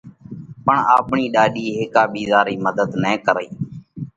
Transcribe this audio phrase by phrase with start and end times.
[0.65, 3.49] پڻ آپڻي ڏاڏي هيڪا ٻِيزا رئي مڌت نہ ڪرئي،